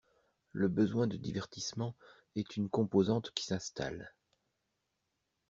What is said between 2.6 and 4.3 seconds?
composante qui s’installe.